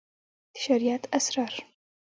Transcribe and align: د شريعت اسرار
د 0.53 0.55
شريعت 0.65 1.03
اسرار 1.17 1.53